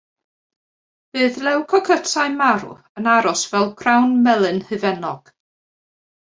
Bydd 1.17 1.37
lewcocytau 1.47 2.33
marw 2.41 2.73
yn 3.03 3.11
aros 3.19 3.45
fel 3.53 3.71
crawn 3.85 4.19
melyn 4.27 4.61
hufennog. 4.73 5.35